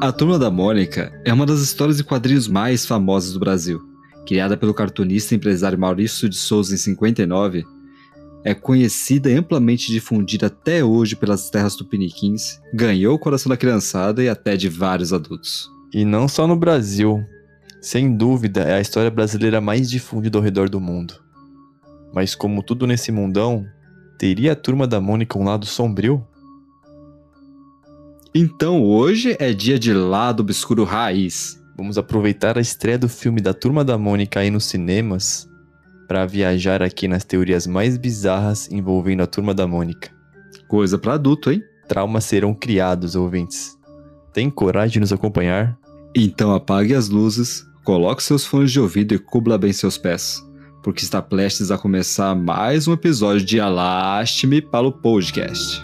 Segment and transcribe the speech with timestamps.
[0.00, 3.80] A Turma da Mônica é uma das histórias de quadrinhos mais famosas do Brasil.
[4.24, 7.64] Criada pelo cartunista e empresário Maurício de Souza em 59,
[8.44, 14.22] é conhecida e amplamente difundida até hoje pelas terras tupiniquins, ganhou o coração da criançada
[14.22, 15.68] e até de vários adultos.
[15.92, 17.24] E não só no Brasil.
[17.80, 21.14] Sem dúvida, é a história brasileira mais difundida ao redor do mundo.
[22.14, 23.66] Mas como tudo nesse mundão,
[24.16, 26.24] teria a Turma da Mônica um lado sombrio?
[28.40, 31.60] Então hoje é dia de Lado Obscuro Raiz.
[31.76, 35.48] Vamos aproveitar a estreia do filme da Turma da Mônica aí nos cinemas
[36.06, 40.12] para viajar aqui nas teorias mais bizarras envolvendo a Turma da Mônica.
[40.68, 41.60] Coisa para adulto, hein?
[41.88, 43.76] Traumas serão criados, ouvintes.
[44.32, 45.76] Tem coragem de nos acompanhar?
[46.14, 50.40] Então apague as luzes, coloque seus fones de ouvido e cubra bem seus pés,
[50.84, 55.82] porque está prestes a começar mais um episódio de Alaste-me para o podcast.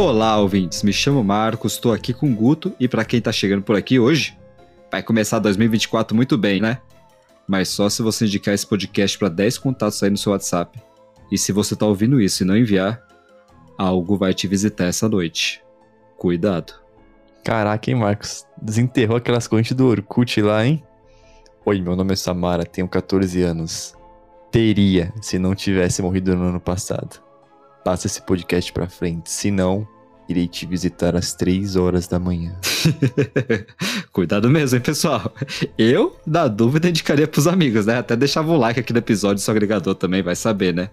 [0.00, 0.82] Olá, ouvintes.
[0.82, 3.98] Me chamo Marcos, estou aqui com o Guto e para quem tá chegando por aqui
[3.98, 4.34] hoje,
[4.90, 6.78] vai começar 2024 muito bem, né?
[7.46, 10.80] Mas só se você indicar esse podcast para 10 contatos aí no seu WhatsApp.
[11.30, 13.06] E se você tá ouvindo isso e não enviar,
[13.76, 15.62] algo vai te visitar essa noite.
[16.16, 16.72] Cuidado.
[17.44, 18.46] Caraca, hein, Marcos?
[18.60, 20.82] Desenterrou aquelas correntes do Orkut lá, hein?
[21.62, 23.94] Oi, meu nome é Samara, tenho 14 anos.
[24.50, 27.20] Teria, se não tivesse morrido no ano passado.
[27.84, 29.86] Passa esse podcast pra frente, senão
[30.28, 32.54] irei te visitar às 3 horas da manhã.
[34.12, 35.32] Cuidado mesmo, hein, pessoal?
[35.76, 37.98] Eu, na dúvida, indicaria pros amigos, né?
[37.98, 40.90] Até deixava o like aqui no episódio, seu agregador também vai saber, né?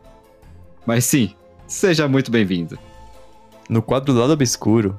[0.86, 1.36] Mas sim,
[1.68, 2.80] seja muito bem-vindo.
[3.70, 4.98] No quadro do Lado Obscuro,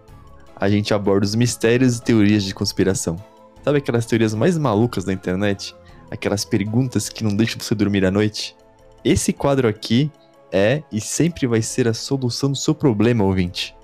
[0.55, 3.17] a gente aborda os mistérios e teorias de conspiração.
[3.65, 5.75] Sabe aquelas teorias mais malucas da internet?
[6.11, 8.57] Aquelas perguntas que não deixam você dormir à noite?
[9.05, 10.11] Esse quadro aqui
[10.53, 13.75] é e sempre vai ser a solução do seu problema, ouvinte.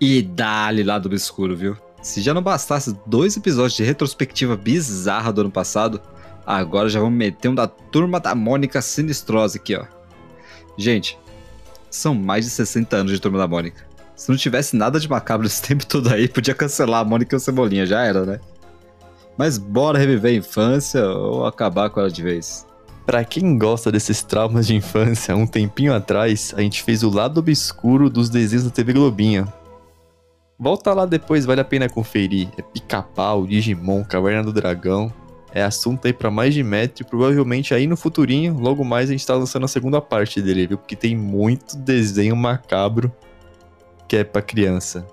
[0.00, 1.76] E dá-lhe lado obscuro, viu?
[2.02, 6.00] Se já não bastasse dois episódios de retrospectiva bizarra do ano passado,
[6.44, 9.84] agora já vamos meter um da turma da Mônica Sinistrosa aqui, ó.
[10.76, 11.16] Gente,
[11.88, 13.86] são mais de 60 anos de turma da Mônica.
[14.16, 17.38] Se não tivesse nada de macabro esse tempo todo aí, podia cancelar a Mônica e
[17.38, 18.40] o Cebolinha, já era, né?
[19.36, 22.66] Mas bora reviver a infância ou acabar com ela de vez.
[23.12, 27.40] Pra quem gosta desses traumas de infância, um tempinho atrás, a gente fez o lado
[27.40, 29.46] obscuro dos desenhos da TV Globinha.
[30.58, 32.48] Volta lá depois, vale a pena conferir.
[32.56, 35.12] É Pica-Pau, Digimon, Caverna do Dragão.
[35.52, 39.12] É assunto aí pra mais de metro e provavelmente aí no futurinho, logo mais a
[39.12, 40.78] gente tá lançando a segunda parte dele, viu?
[40.78, 43.12] Porque tem muito desenho macabro
[44.08, 45.06] que é pra criança.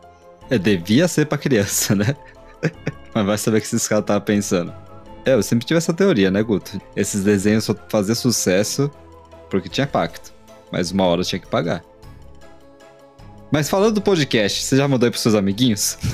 [0.50, 2.16] É, devia ser pra criança, né?
[3.14, 4.89] Mas vai saber o que esses caras estavam pensando.
[5.26, 6.80] É, eu sempre tive essa teoria, né, Guto?
[6.96, 8.90] Esses desenhos só faziam sucesso
[9.50, 10.34] porque tinha pacto.
[10.72, 11.84] Mas uma hora tinha que pagar.
[13.52, 15.98] Mas falando do podcast, você já mandou aí pros seus amiguinhos?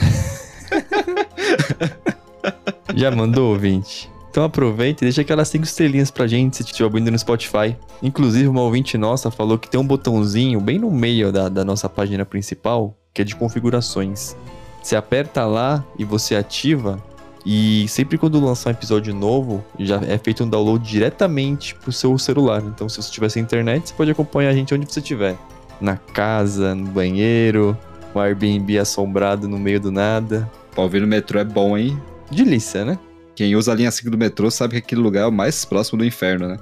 [2.96, 4.10] Já mandou, ouvinte?
[4.30, 7.76] Então aproveita e deixa aquelas 5 estrelinhas pra gente se estiver ouvindo no Spotify.
[8.02, 11.90] Inclusive, uma ouvinte nossa falou que tem um botãozinho bem no meio da, da nossa
[11.90, 14.36] página principal, que é de configurações.
[14.82, 17.02] Você aperta lá e você ativa,
[17.46, 22.18] e sempre quando lançar um episódio novo, já é feito um download diretamente pro seu
[22.18, 22.64] celular.
[22.66, 25.38] Então, se você tiver sem internet, você pode acompanhar a gente onde você estiver.
[25.80, 27.78] Na casa, no banheiro,
[28.16, 30.50] um Airbnb assombrado no meio do nada.
[30.72, 32.02] Pra ouvir no metrô é bom, hein?
[32.32, 32.98] Delícia, né?
[33.36, 36.00] Quem usa a linha 5 do metrô sabe que aquele lugar é o mais próximo
[36.00, 36.58] do inferno, né?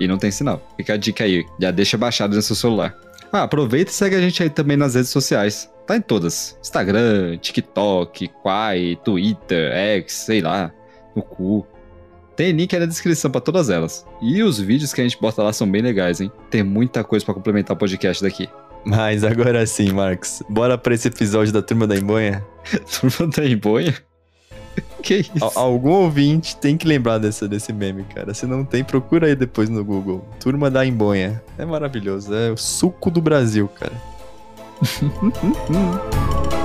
[0.00, 0.60] E não tem sinal.
[0.76, 2.96] Fica a dica aí, já deixa baixado no seu celular.
[3.32, 5.72] Ah, aproveita e segue a gente aí também nas redes sociais.
[5.86, 6.58] Tá em todas.
[6.60, 10.70] Instagram, TikTok, Quai, Twitter, X, sei lá,
[11.16, 11.66] no cu.
[12.36, 14.06] Tem link aí na descrição pra todas elas.
[14.20, 16.30] E os vídeos que a gente bota lá são bem legais, hein?
[16.50, 18.48] Tem muita coisa pra complementar o podcast daqui.
[18.84, 20.42] Mas agora sim, Marcos.
[20.48, 22.44] Bora pra esse episódio da Turma da Embonha?
[23.00, 23.94] Turma da Embonha?
[25.02, 25.44] que isso?
[25.44, 28.32] Al- algum ouvinte tem que lembrar dessa, desse meme, cara.
[28.34, 30.24] Se não tem, procura aí depois no Google.
[30.40, 31.42] Turma da Embonha.
[31.58, 32.34] É maravilhoso.
[32.34, 33.92] É o suco do Brasil, cara.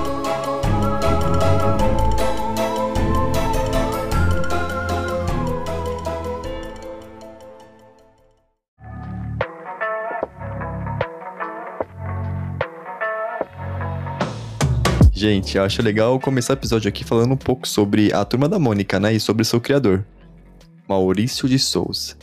[15.18, 18.60] Gente, eu acho legal começar o episódio aqui falando um pouco sobre a turma da
[18.60, 19.12] Mônica, né?
[19.16, 20.06] E sobre o seu criador,
[20.88, 22.16] Maurício de Souza.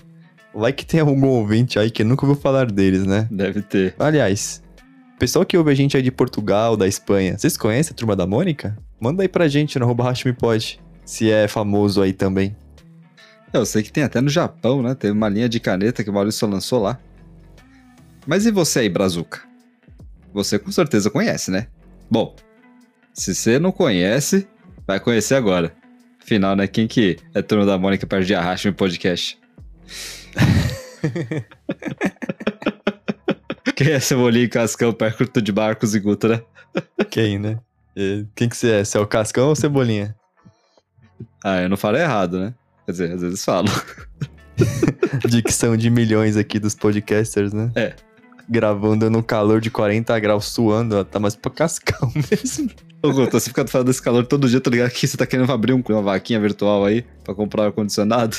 [0.54, 3.26] Vai que tem algum ouvinte aí que nunca ouviu falar deles, né?
[3.32, 3.96] Deve ter.
[3.98, 4.62] Aliás,
[5.18, 8.28] pessoal que ouve a gente aí de Portugal, da Espanha, vocês conhecem a turma da
[8.28, 8.78] Mônica?
[9.00, 10.14] Manda aí pra gente no arroba
[11.04, 12.56] se é famoso aí também.
[13.52, 14.94] Eu sei que tem até no Japão, né?
[14.94, 17.00] Teve uma linha de caneta que o Maurício lançou lá.
[18.24, 19.40] Mas e você aí, Brazuca?
[20.32, 21.66] Você com certeza conhece, né?
[22.08, 22.36] Bom,
[23.14, 24.46] se você não conhece,
[24.86, 25.72] vai conhecer agora.
[26.22, 26.66] Afinal, né?
[26.66, 29.38] Quem que é turma da Mônica perto de Arracha no podcast?
[33.76, 36.42] Quem é Cebolinha e Cascão perto de Barcos e Guto, né?
[37.10, 37.58] Quem, né?
[38.34, 38.84] Quem que você é?
[38.84, 40.16] Você é o Cascão ou Cebolinha?
[41.44, 42.54] Ah, eu não falo errado, né?
[42.86, 43.68] Quer dizer, às vezes falo.
[45.28, 47.70] Dicção de milhões aqui dos podcasters, né?
[47.74, 47.94] É.
[48.48, 52.70] Gravando no calor de 40 graus, suando, ó, tá mais pra Cascão mesmo.
[53.04, 54.90] Ô, Guto, você fica falando desse calor todo dia, tá ligado?
[54.90, 58.36] Que você tá querendo abrir um- uma vaquinha virtual aí pra comprar ar-condicionado?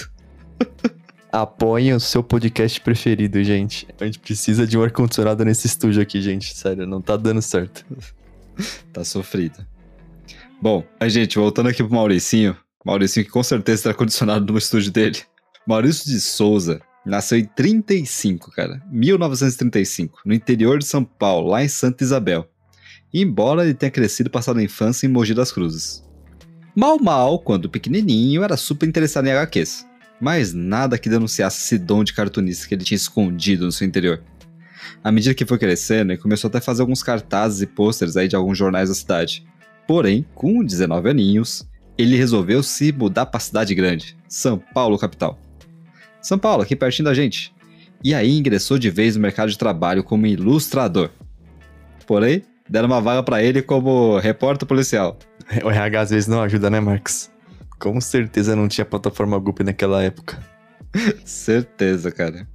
[1.31, 3.87] Apoiem o seu podcast preferido, gente.
[3.99, 6.55] A gente precisa de um ar-condicionado nesse estúdio aqui, gente.
[6.55, 7.85] Sério, não tá dando certo.
[8.93, 9.65] Tá sofrido.
[10.61, 12.55] Bom, a gente, voltando aqui pro Mauricinho.
[12.85, 15.19] Mauricinho que com certeza tá condicionado no estúdio dele.
[15.67, 18.81] Maurício de Souza nasceu em 35, cara.
[18.89, 22.49] 1935, no interior de São Paulo, lá em Santa Isabel.
[23.13, 26.03] Embora ele tenha crescido e passado a infância em Mogi das Cruzes.
[26.75, 29.85] Mal mal, quando pequenininho, era super interessado em HQs.
[30.19, 34.21] Mas nada que denunciasse esse dom de cartunista que ele tinha escondido no seu interior.
[35.03, 38.27] À medida que foi crescendo, ele começou até a fazer alguns cartazes e pôsteres aí
[38.27, 39.45] de alguns jornais da cidade.
[39.87, 41.67] Porém, com 19 aninhos,
[41.97, 45.39] ele resolveu se mudar para a cidade grande, São Paulo, capital.
[46.21, 47.53] São Paulo, aqui pertinho da gente.
[48.03, 51.09] E aí ingressou de vez no mercado de trabalho como ilustrador.
[52.05, 55.17] Porém, deram uma vaga para ele como repórter policial.
[55.63, 57.29] O RH às vezes não ajuda, né, Marcos?
[57.79, 60.41] Com certeza não tinha plataforma Goop naquela época.
[61.25, 62.47] Certeza, cara.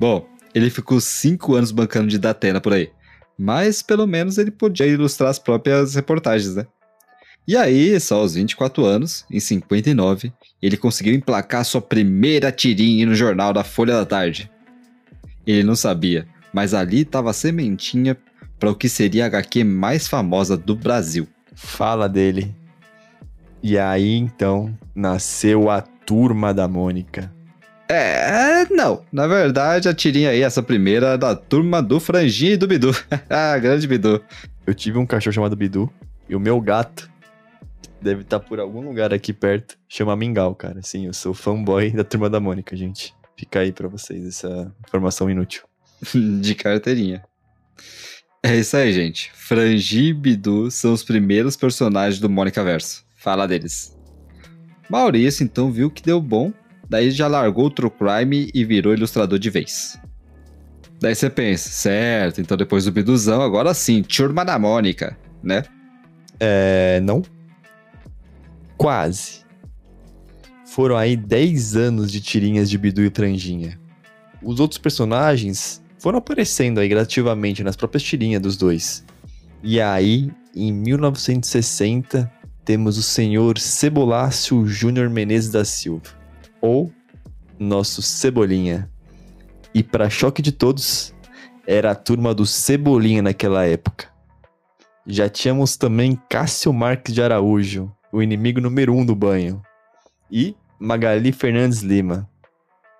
[0.00, 2.90] Bom, ele ficou cinco anos bancando de Datena por aí.
[3.38, 6.66] Mas pelo menos ele podia ilustrar as próprias reportagens, né?
[7.46, 13.14] E aí, só aos 24 anos, em 59, ele conseguiu emplacar sua primeira tirinha no
[13.14, 14.50] jornal da Folha da Tarde.
[15.46, 18.16] Ele não sabia, mas ali estava a sementinha
[18.58, 21.26] para o que seria a HQ mais famosa do Brasil.
[21.54, 22.54] Fala dele.
[23.62, 27.32] E aí, então, nasceu a Turma da Mônica.
[27.88, 29.04] É, não.
[29.12, 32.90] Na verdade, a tirinha aí, essa primeira, é da turma do Franginho e do Bidu.
[33.30, 34.22] ah, grande Bidu.
[34.66, 35.90] Eu tive um cachorro chamado Bidu,
[36.28, 37.08] e o meu gato
[38.00, 40.82] deve estar por algum lugar aqui perto, chama Mingau, cara.
[40.82, 43.14] Sim, eu sou fanboy da Turma da Mônica, gente.
[43.36, 45.62] Fica aí pra vocês essa informação inútil.
[46.40, 47.22] de carteirinha.
[48.46, 49.32] É isso aí, gente.
[49.34, 53.04] Frangi e Bidu são os primeiros personagens do Mônica Verso.
[53.16, 53.98] Fala deles.
[54.88, 56.52] Maurício, então, viu que deu bom,
[56.88, 59.98] daí já largou o True Crime e virou ilustrador de vez.
[61.00, 65.64] Daí você pensa, certo, então depois do Biduzão, agora sim, Turma da Mônica, né?
[66.38, 67.22] É, não?
[68.76, 69.40] Quase.
[70.66, 73.76] Foram aí 10 anos de tirinhas de Bidu e Franjinha.
[74.40, 79.04] Os outros personagens foram aparecendo aí gradativamente nas próprias tirinhas dos dois.
[79.62, 82.30] E aí, em 1960,
[82.64, 86.10] temos o senhor Cebolácio Júnior Menezes da Silva,
[86.60, 86.92] ou
[87.58, 88.90] nosso Cebolinha.
[89.74, 91.14] E para choque de todos,
[91.66, 94.08] era a turma do Cebolinha naquela época.
[95.06, 99.62] Já tínhamos também Cássio Marques de Araújo, o inimigo número um do banho.
[100.30, 102.28] E Magali Fernandes Lima.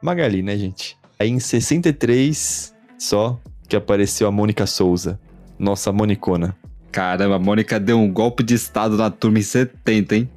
[0.03, 0.97] Magali, né, gente?
[1.19, 5.19] Aí em 63, só que apareceu a Mônica Souza,
[5.59, 6.57] nossa Monicona.
[6.93, 10.31] Caramba, a Mônica deu um golpe de estado na turma em 70, hein?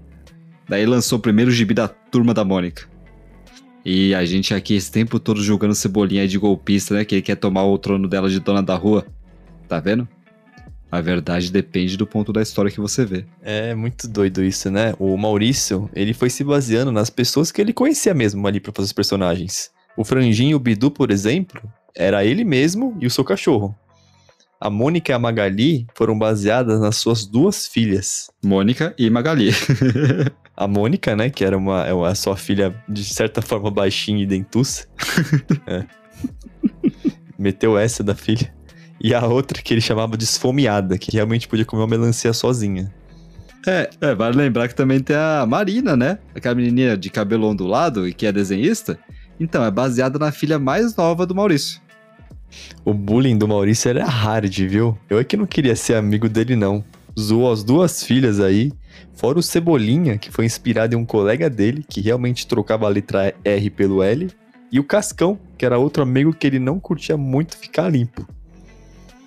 [0.67, 2.87] Daí lançou o primeiro gibi da turma da Mônica.
[3.83, 7.05] E a gente aqui esse tempo todo julgando Cebolinha de golpista, né?
[7.05, 9.05] Que ele quer tomar o trono dela de dona da rua.
[9.67, 10.07] Tá vendo?
[10.91, 13.25] A verdade depende do ponto da história que você vê.
[13.41, 14.93] É muito doido isso, né?
[14.99, 18.87] O Maurício, ele foi se baseando nas pessoas que ele conhecia mesmo ali pra fazer
[18.87, 19.71] os personagens.
[19.95, 21.61] O Franjinho e o Bidu, por exemplo,
[21.95, 23.75] era ele mesmo e o seu cachorro.
[24.61, 28.29] A Mônica e a Magali foram baseadas nas suas duas filhas.
[28.43, 29.51] Mônica e Magali.
[30.57, 34.21] A Mônica, né, que era uma, é uma- a sua filha de certa forma baixinha
[34.21, 34.85] e dentuça.
[35.65, 35.85] É.
[37.37, 38.53] Meteu essa da filha.
[39.01, 42.93] E a outra que ele chamava de esfomeada, que realmente podia comer uma melancia sozinha.
[43.65, 46.19] é, é, vale lembrar que também tem a Marina, né?
[46.35, 48.99] Aquela menininha de cabelo ondulado e que é desenhista.
[49.39, 51.81] Então, é baseada na filha mais nova do Maurício.
[52.83, 54.97] O bullying do Maurício era hard, viu?
[55.09, 56.83] Eu é que não queria ser amigo dele, não.
[57.17, 58.71] zoou as duas filhas aí,
[59.15, 63.33] fora o Cebolinha, que foi inspirado em um colega dele, que realmente trocava a letra
[63.43, 64.29] R pelo L,
[64.71, 68.27] e o Cascão, que era outro amigo que ele não curtia muito ficar limpo.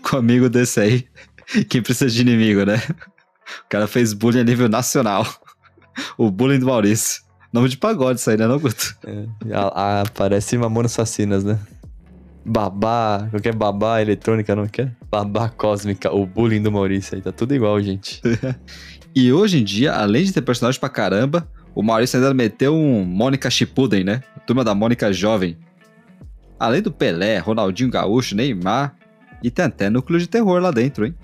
[0.03, 1.07] Com amigo desse aí,
[1.69, 2.83] quem precisa de inimigo, né?
[3.65, 5.27] O cara fez bullying a nível nacional.
[6.17, 7.23] O bullying do Maurício.
[7.53, 8.97] Nome de pagode isso aí, né, não, Guto?
[9.07, 11.59] É, a, a, parece Mamona Assassinas, né?
[12.45, 14.93] Babá, qualquer babá eletrônica, não quer?
[15.11, 18.21] Babá cósmica, o bullying do Maurício aí, tá tudo igual, gente.
[19.15, 23.05] e hoje em dia, além de ter personagem pra caramba, o Maurício ainda meteu um
[23.05, 24.23] Mônica Shippuden, né?
[24.47, 25.57] turma da Mônica Jovem.
[26.59, 28.95] Além do Pelé, Ronaldinho Gaúcho, Neymar,
[29.43, 31.15] e tem até núcleo de terror lá dentro, hein?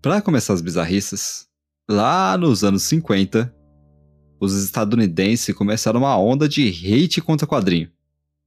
[0.00, 1.46] Para começar as bizarrices,
[1.88, 3.52] lá nos anos 50,
[4.40, 7.90] os estadunidenses começaram uma onda de hate contra quadrinho.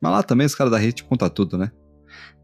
[0.01, 1.72] Mas lá também os caras da hate contra tudo, né?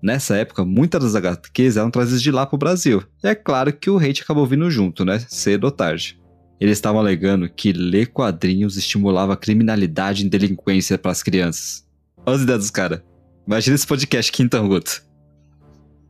[0.02, 3.04] Nessa época, muitas das HQs eram trazidas de lá pro Brasil.
[3.24, 5.20] E é claro que o hate acabou vindo junto, né?
[5.28, 6.20] Cedo ou tarde.
[6.60, 11.86] Eles estavam alegando que ler quadrinhos estimulava criminalidade e delinquência para as crianças.
[12.26, 13.02] Olha as ideias dos caras.
[13.48, 15.04] Imagina esse podcast aqui então, Guto.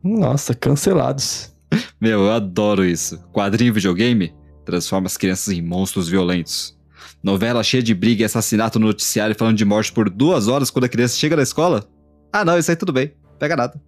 [0.02, 1.54] Nossa, cancelados.
[2.00, 3.18] Meu, eu adoro isso.
[3.32, 4.34] Quadrinho videogame
[4.64, 6.78] transforma as crianças em monstros violentos.
[7.22, 10.84] Novela cheia de briga e assassinato no noticiário falando de morte por duas horas quando
[10.84, 11.88] a criança chega na escola?
[12.32, 13.12] Ah, não, isso aí tudo bem.
[13.38, 13.80] Pega nada.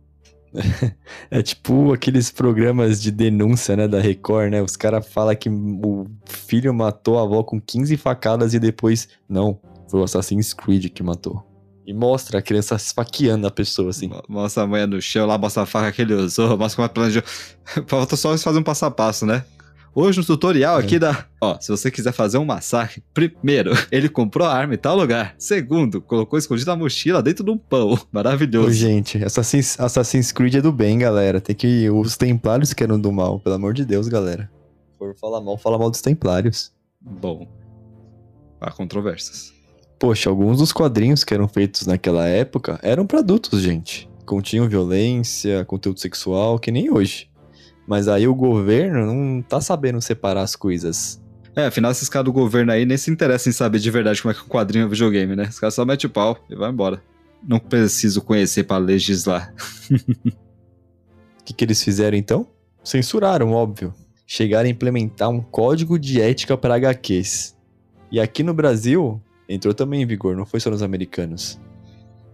[1.30, 4.60] É tipo aqueles programas de denúncia, né, da Record, né?
[4.60, 9.60] Os caras falam que o filho matou a avó com 15 facadas e depois, não,
[9.88, 11.49] foi o Assassin's Creed que matou.
[11.90, 14.08] E mostra a criança esfaqueando a pessoa, assim.
[14.28, 16.88] Mostra a mãe no chão, lá mostra a faca que ele usou, mostra como é
[16.88, 17.22] planejou.
[17.88, 19.44] Falta só fazer um passo a passo, né?
[19.92, 20.98] Hoje no tutorial aqui é.
[21.00, 21.26] da.
[21.40, 25.34] Ó, se você quiser fazer um massacre, primeiro, ele comprou a arma em tal lugar.
[25.36, 27.98] Segundo, colocou escondido a mochila dentro de um pão.
[28.12, 28.68] Maravilhoso.
[28.68, 31.40] Ô, gente, Assassin's, Assassin's Creed é do bem, galera.
[31.40, 31.90] Tem que.
[31.90, 34.48] Os templários que eram do mal, pelo amor de Deus, galera.
[34.92, 36.72] Se for falar mal, fala mal dos templários.
[37.00, 37.48] Bom.
[38.60, 39.58] Há controvérsias.
[40.00, 44.08] Poxa, alguns dos quadrinhos que eram feitos naquela época eram para adultos, gente.
[44.24, 47.28] Continham violência, conteúdo sexual, que nem hoje.
[47.86, 51.22] Mas aí o governo não tá sabendo separar as coisas.
[51.54, 54.32] É, afinal, esses caras do governo aí nem se interessam em saber de verdade como
[54.32, 55.48] é que um quadrinho é videogame, né?
[55.50, 57.02] Os caras só metem o pau e vai embora.
[57.46, 59.52] Não preciso conhecer para legislar.
[59.90, 62.46] O que, que eles fizeram então?
[62.82, 63.92] Censuraram, óbvio.
[64.26, 67.54] Chegaram a implementar um código de ética para HQs.
[68.10, 71.60] E aqui no Brasil, entrou também em vigor, não foi só nos americanos.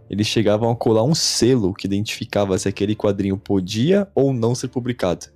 [0.09, 4.69] Eles chegavam a colar um selo que identificava se aquele quadrinho podia ou não ser
[4.69, 5.27] publicado.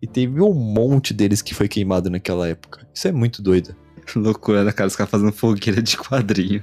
[0.00, 2.86] E teve um monte deles que foi queimado naquela época.
[2.92, 3.76] Isso é muito doido.
[4.16, 4.88] Loucura, né, cara?
[4.88, 6.62] Os caras fazendo fogueira de quadrinho.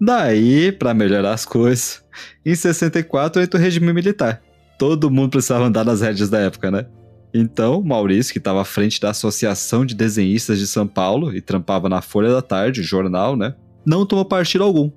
[0.00, 2.04] Daí, para melhorar as coisas,
[2.44, 4.42] em 64 entra o regime militar.
[4.78, 6.86] Todo mundo precisava andar nas rédeas da época, né?
[7.36, 11.88] Então, Maurício, que estava à frente da Associação de Desenhistas de São Paulo e trampava
[11.88, 13.56] na Folha da Tarde, jornal, né?
[13.84, 14.88] Não tomou partido algum.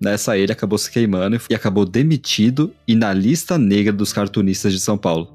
[0.00, 4.80] Nessa ele acabou se queimando e acabou demitido e na lista negra dos cartunistas de
[4.80, 5.28] São Paulo.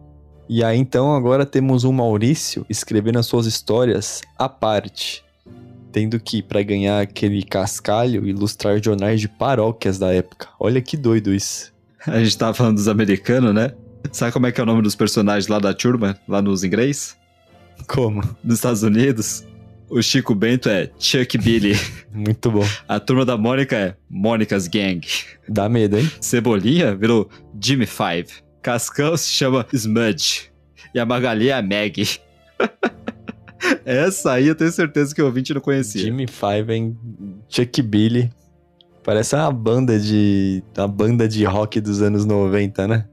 [0.50, 5.24] E aí então agora temos um Maurício escrevendo as suas histórias à parte,
[5.92, 10.50] tendo que, para ganhar aquele cascalho, ilustrar jornais de paróquias da época.
[10.60, 11.72] Olha que doido isso.
[12.06, 13.72] A gente tava falando dos americanos, né?
[14.12, 17.18] Sabe como é que é o nome dos personagens lá da turma, lá nos inglês?
[17.88, 18.22] Como?
[18.44, 19.46] Nos Estados Unidos?
[19.90, 21.74] O Chico Bento é Chuck Billy.
[22.12, 22.66] Muito bom.
[22.88, 25.02] A turma da Mônica é Mônica's Gang.
[25.48, 26.12] Dá medo, hein?
[26.20, 28.28] Cebolinha virou Jimmy Five.
[28.62, 30.52] Cascão se chama Smudge.
[30.94, 32.20] E a Magali é a Maggie.
[33.86, 36.02] Essa aí eu tenho certeza que o ouvinte não conhecia.
[36.02, 36.98] Jimmy Five, hein?
[37.48, 38.30] Chuck Billy.
[39.04, 40.62] Parece uma banda de.
[40.78, 43.06] uma banda de rock dos anos 90, né?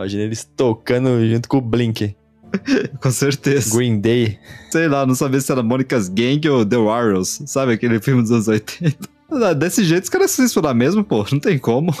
[0.00, 2.16] Imagina eles tocando junto com o Blink.
[3.02, 3.76] com certeza.
[3.76, 4.38] Green Day.
[4.70, 7.42] Sei lá, não sabia se era Monica's Gang ou The Warriors.
[7.44, 8.96] Sabe aquele filme dos anos 80?
[9.32, 11.24] Ah, desse jeito os caras se censurar mesmo, pô.
[11.30, 11.94] Não tem como.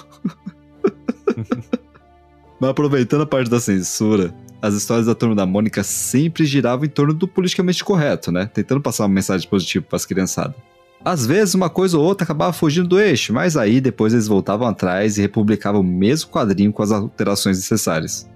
[2.58, 6.88] Mas aproveitando a parte da censura, as histórias da turma da Mônica sempre giravam em
[6.88, 8.50] torno do politicamente correto, né?
[8.52, 10.56] Tentando passar uma mensagem positiva para as criançadas.
[11.04, 14.68] Às vezes uma coisa ou outra acabava fugindo do eixo, mas aí depois eles voltavam
[14.68, 18.28] atrás e republicavam o mesmo quadrinho com as alterações necessárias.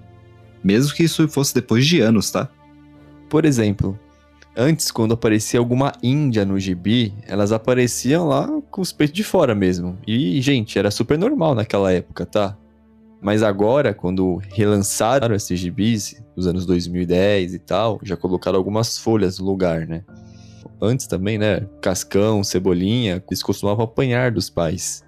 [0.63, 2.49] Mesmo que isso fosse depois de anos, tá?
[3.29, 3.99] Por exemplo,
[4.57, 9.53] antes, quando aparecia alguma índia no gibi, elas apareciam lá com os peitos de fora
[9.53, 9.95] mesmo.
[10.07, 12.57] E, gente, era super normal naquela época, tá?
[13.21, 19.37] Mas agora, quando relançaram esses gibis, nos anos 2010 e tal, já colocaram algumas folhas
[19.37, 20.03] no lugar, né?
[20.81, 21.67] Antes também, né?
[21.81, 25.03] Cascão, Cebolinha, eles costumavam apanhar dos pais.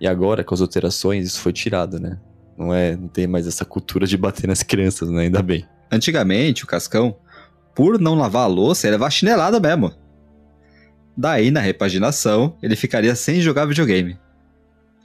[0.00, 2.18] E agora, com as alterações, isso foi tirado, né?
[2.58, 5.22] Não é, não tem mais essa cultura de bater nas crianças, né?
[5.22, 5.66] Ainda bem.
[5.90, 7.16] Antigamente, o Cascão,
[7.74, 9.92] por não lavar a louça, ele levava chinelada mesmo.
[11.16, 14.18] Daí, na repaginação, ele ficaria sem jogar videogame.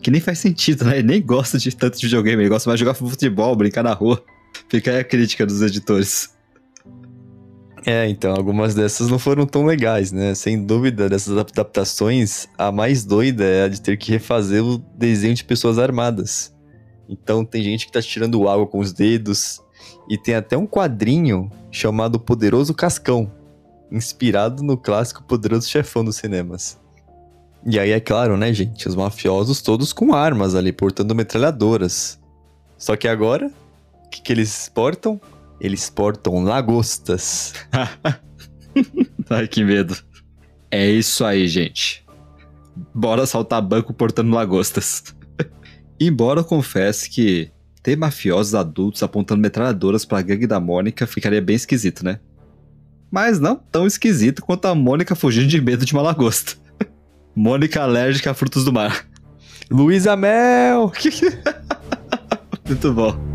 [0.02, 1.00] Que nem faz sentido, né?
[1.00, 3.94] Ele nem gosta de tanto de videogame, ele gosta mais de jogar futebol, brincar na
[3.94, 4.24] rua.
[4.70, 6.34] Fica aí a crítica dos editores.
[7.86, 10.36] É, então, algumas dessas não foram tão legais, né?
[10.36, 15.34] Sem dúvida, dessas adaptações, a mais doida é a de ter que refazer o desenho
[15.34, 16.54] de pessoas armadas.
[17.08, 19.62] Então, tem gente que tá tirando água com os dedos,
[20.10, 23.32] e tem até um quadrinho chamado Poderoso Cascão,
[23.92, 26.80] inspirado no clássico Poderoso Chefão dos cinemas.
[27.66, 32.20] E aí é claro, né, gente, os mafiosos todos com armas ali, portando metralhadoras.
[32.78, 33.52] Só que agora,
[34.06, 35.20] o que, que eles portam?
[35.60, 37.54] Eles portam lagostas.
[39.30, 39.96] Ai, que medo.
[40.72, 42.06] É isso aí, gente.
[42.94, 45.04] Bora saltar banco portando lagostas.
[46.00, 47.52] Embora eu confesse que
[47.84, 52.20] ter mafiosos adultos apontando metralhadoras pra gangue da Mônica ficaria bem esquisito, né?
[53.12, 56.54] Mas não tão esquisito quanto a Mônica fugindo de medo de uma lagosta.
[57.36, 59.06] Mônica alérgica a frutos do mar.
[59.70, 60.92] Luísa Mel!
[62.66, 63.29] Muito bom.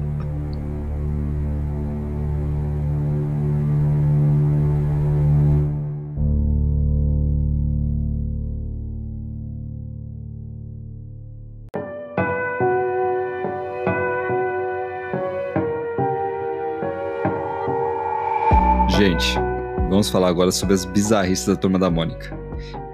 [19.95, 22.37] Vamos falar agora sobre as bizarrices da Turma da Mônica.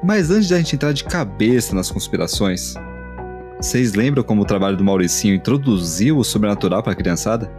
[0.05, 2.75] Mas antes de a gente entrar de cabeça nas conspirações,
[3.59, 7.51] vocês lembram como o trabalho do Mauricinho introduziu o sobrenatural para a criançada?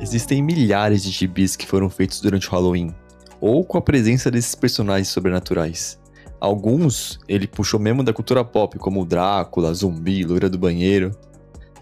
[0.00, 2.94] Existem milhares de gibis que foram feitos durante o Halloween,
[3.40, 5.98] ou com a presença desses personagens sobrenaturais.
[6.38, 11.10] Alguns ele puxou mesmo da cultura pop, como Drácula, Zumbi, Loira do Banheiro.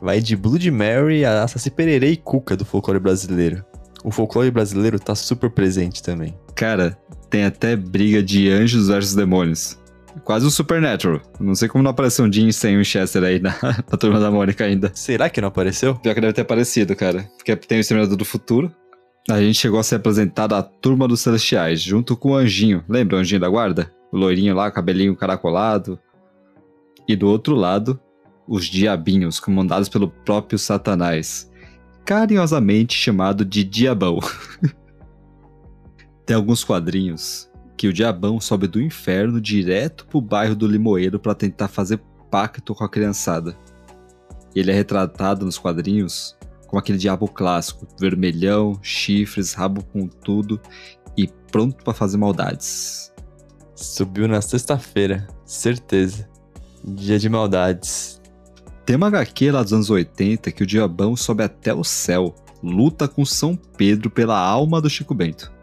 [0.01, 3.65] Vai de Blood Mary a Saci Pererê e Cuca do folclore brasileiro.
[4.05, 6.35] O folclore brasileiro tá super presente também.
[6.57, 9.79] Cara, tem até briga de anjos versus demônios.
[10.25, 11.21] Quase um Supernatural.
[11.39, 14.31] Não sei como não apareceu um Dean sem um Chester aí na, na Turma da
[14.31, 14.91] Mônica ainda.
[14.95, 15.95] Será que não apareceu?
[15.97, 17.29] Pior que deve ter aparecido, cara.
[17.37, 18.75] Porque tem o Exterminador do Futuro.
[19.29, 22.83] A gente chegou a ser apresentado a Turma dos Celestiais, junto com o Anjinho.
[22.89, 23.93] Lembra o Anjinho da Guarda?
[24.11, 25.99] O loirinho lá, cabelinho caracolado.
[27.07, 28.01] E do outro lado,
[28.49, 31.51] os Diabinhos, comandados pelo próprio Satanás.
[32.07, 34.21] Carinhosamente chamado de Diabão.
[36.27, 41.37] Tem alguns quadrinhos que o diabão sobe do inferno direto pro bairro do Limoeiro para
[41.37, 43.57] tentar fazer pacto com a criançada.
[44.53, 46.37] Ele é retratado nos quadrinhos
[46.67, 50.61] como aquele diabo clássico, vermelhão, chifres, rabo com tudo
[51.17, 53.13] e pronto para fazer maldades.
[53.77, 56.29] Subiu na sexta-feira, certeza.
[56.85, 58.21] Dia de maldades.
[58.85, 63.07] Tem uma HQ lá dos anos 80 que o diabão sobe até o céu, luta
[63.07, 65.56] com São Pedro pela alma do Chico Bento.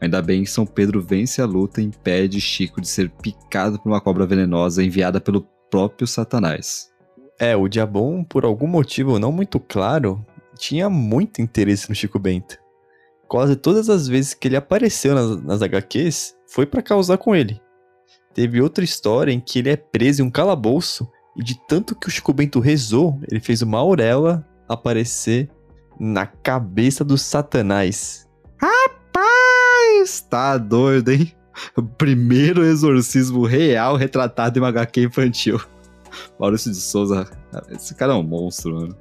[0.00, 3.90] Ainda bem que São Pedro vence a luta e impede Chico de ser picado por
[3.90, 6.90] uma cobra venenosa enviada pelo próprio Satanás.
[7.38, 10.24] É, o Diabon, por algum motivo não muito claro,
[10.56, 12.58] tinha muito interesse no Chico Bento.
[13.28, 17.60] Quase todas as vezes que ele apareceu nas, nas HQs, foi para causar com ele.
[18.34, 22.08] Teve outra história em que ele é preso em um calabouço e de tanto que
[22.08, 25.48] o Chico Bento rezou, ele fez uma auréola aparecer
[25.98, 28.28] na cabeça do Satanás.
[28.60, 28.99] Rapaz,
[30.28, 31.32] tá doido, hein?
[31.76, 35.60] O primeiro exorcismo real retratado em uma HQ infantil.
[36.38, 37.28] Maurício de Souza,
[37.70, 38.96] esse cara é um monstro, mano.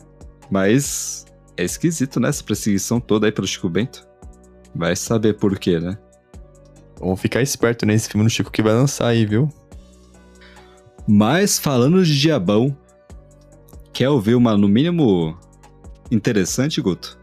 [0.49, 2.29] Mas é esquisito, né?
[2.29, 4.07] Essa perseguição toda aí pelo Chico Bento.
[4.75, 5.97] Vai saber por quê, né?
[6.99, 9.49] Vamos ficar esperto nesse filme do Chico que vai lançar aí, viu?
[11.07, 12.75] Mas falando de Diabão,
[13.91, 15.37] quer ouvir uma, no mínimo,
[16.11, 17.18] interessante, Guto?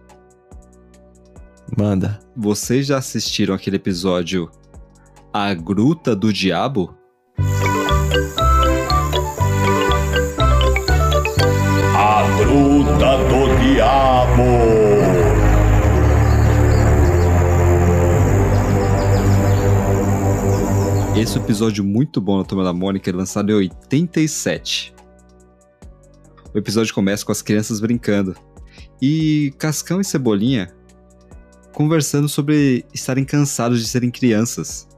[1.74, 2.20] Manda.
[2.36, 4.50] Vocês já assistiram aquele episódio
[5.32, 6.94] A Gruta do Diabo?
[11.96, 14.42] A Gruta do Diabo.
[21.18, 24.94] Esse é episódio muito bom da Turma da Mônica, lançado em 87.
[26.54, 28.36] O episódio começa com as crianças brincando.
[29.02, 30.75] E Cascão e Cebolinha
[31.76, 34.88] conversando sobre estarem cansados de serem crianças.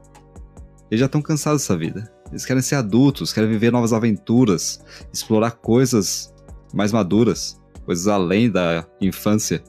[0.89, 2.09] Eles já estão cansados dessa vida.
[2.29, 4.81] Eles querem ser adultos, querem viver novas aventuras,
[5.13, 6.33] explorar coisas
[6.73, 7.59] mais maduras.
[7.83, 9.61] coisas além da infância.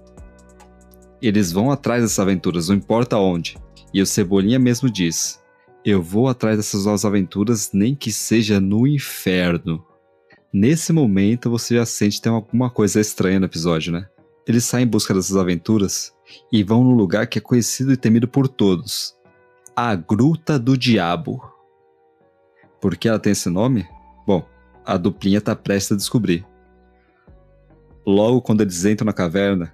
[1.20, 3.58] Eles vão atrás dessas aventuras, não importa onde.
[3.92, 5.42] E o Cebolinha mesmo diz:
[5.84, 9.84] Eu vou atrás dessas novas aventuras, nem que seja no inferno.
[10.52, 14.06] Nesse momento você já sente que tem alguma coisa estranha no episódio, né?
[14.46, 16.12] Eles saem em busca dessas aventuras
[16.52, 19.16] e vão num lugar que é conhecido e temido por todos:
[19.74, 21.42] a Gruta do Diabo.
[22.80, 23.86] Por que ela tem esse nome?
[24.26, 24.44] Bom,
[24.84, 26.46] a duplinha tá prestes a descobrir.
[28.06, 29.72] Logo quando eles entram na caverna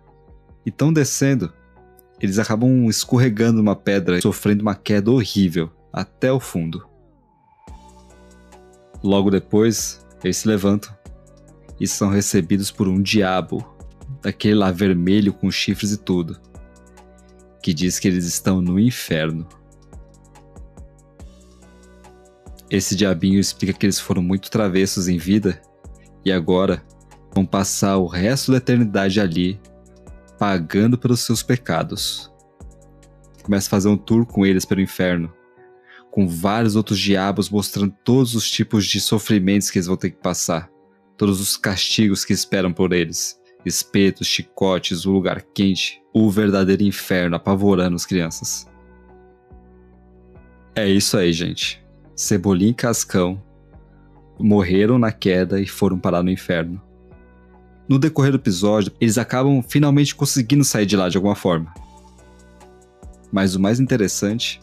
[0.64, 1.52] e estão descendo,
[2.20, 6.86] eles acabam escorregando uma pedra, sofrendo uma queda horrível até o fundo.
[9.02, 10.94] Logo depois, eles se levantam
[11.78, 13.75] e são recebidos por um diabo,
[14.26, 16.36] daquele lá vermelho com chifres e tudo,
[17.62, 19.46] que diz que eles estão no inferno.
[22.68, 25.62] Esse diabinho explica que eles foram muito travessos em vida
[26.24, 26.84] e agora
[27.32, 29.60] vão passar o resto da eternidade ali,
[30.36, 32.28] pagando pelos seus pecados.
[33.44, 35.32] Começa a fazer um tour com eles pelo inferno,
[36.10, 40.20] com vários outros diabos mostrando todos os tipos de sofrimentos que eles vão ter que
[40.20, 40.68] passar,
[41.16, 47.36] todos os castigos que esperam por eles espetos, chicotes, o lugar quente, o verdadeiro inferno
[47.36, 48.66] apavorando as crianças.
[50.74, 51.84] É isso aí, gente.
[52.14, 53.42] Cebolinha e Cascão
[54.38, 56.80] morreram na queda e foram parar no inferno.
[57.88, 61.72] No decorrer do episódio, eles acabam finalmente conseguindo sair de lá de alguma forma.
[63.32, 64.60] Mas o mais interessante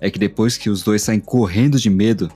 [0.00, 2.30] é que depois que os dois saem correndo de medo,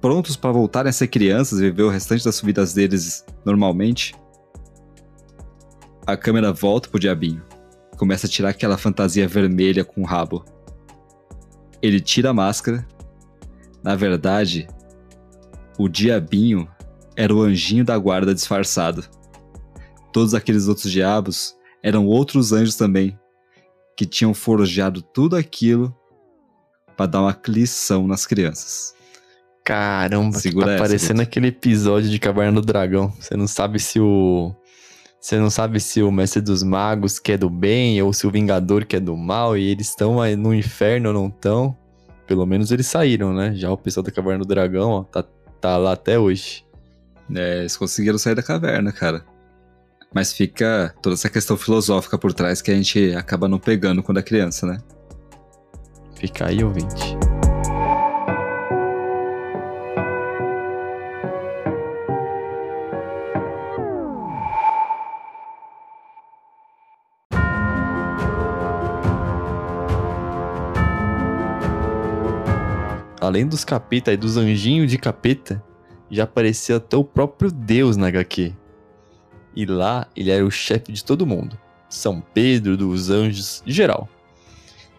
[0.00, 4.14] prontos para voltarem a ser crianças e viver o restante das vidas deles normalmente,
[6.06, 7.42] a câmera volta pro diabinho.
[7.96, 10.44] Começa a tirar aquela fantasia vermelha com o rabo.
[11.80, 12.86] Ele tira a máscara
[13.84, 14.66] na verdade,
[15.78, 16.66] o diabinho
[17.14, 19.04] era o anjinho da guarda disfarçado.
[20.10, 23.18] Todos aqueles outros diabos eram outros anjos também,
[23.94, 25.94] que tinham forjado tudo aquilo
[26.96, 28.94] para dar uma lição nas crianças.
[29.62, 33.12] Caramba, Segura tá parecendo aquele episódio de Caverna do Dragão.
[33.20, 34.54] Você não sabe se o
[35.24, 38.84] você não sabe se o mestre dos magos quer do bem ou se o vingador
[38.84, 41.74] quer do mal e eles estão no inferno ou não estão.
[42.26, 43.54] Pelo menos eles saíram, né?
[43.54, 45.24] Já o pessoal da Caverna do Dragão, ó, tá,
[45.62, 46.66] tá lá até hoje.
[47.34, 49.24] É, eles conseguiram sair da caverna, cara.
[50.14, 54.18] Mas fica toda essa questão filosófica por trás que a gente acaba não pegando quando
[54.18, 54.78] é criança, né?
[56.16, 57.23] Fica aí, ouvinte.
[73.26, 75.62] Além dos capeta e dos anjinhos de capeta,
[76.10, 78.52] já aparecia até o próprio Deus na HQ.
[79.56, 81.58] E lá ele era o chefe de todo mundo.
[81.88, 84.08] São Pedro, dos anjos, de geral.